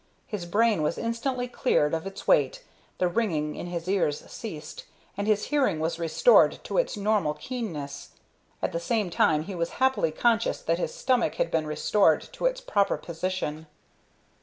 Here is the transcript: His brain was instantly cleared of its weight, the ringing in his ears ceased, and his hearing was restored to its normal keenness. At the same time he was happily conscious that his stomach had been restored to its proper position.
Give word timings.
His 0.25 0.47
brain 0.47 0.81
was 0.81 0.97
instantly 0.97 1.47
cleared 1.47 1.93
of 1.93 2.07
its 2.07 2.27
weight, 2.27 2.63
the 2.97 3.07
ringing 3.07 3.53
in 3.55 3.67
his 3.67 3.87
ears 3.87 4.23
ceased, 4.31 4.85
and 5.15 5.27
his 5.27 5.43
hearing 5.53 5.79
was 5.79 5.99
restored 5.99 6.57
to 6.63 6.79
its 6.79 6.97
normal 6.97 7.35
keenness. 7.35 8.09
At 8.63 8.71
the 8.71 8.79
same 8.79 9.11
time 9.11 9.43
he 9.43 9.53
was 9.53 9.73
happily 9.77 10.09
conscious 10.11 10.59
that 10.63 10.79
his 10.79 10.91
stomach 10.91 11.35
had 11.35 11.51
been 11.51 11.67
restored 11.67 12.21
to 12.33 12.47
its 12.47 12.61
proper 12.61 12.97
position. 12.97 13.67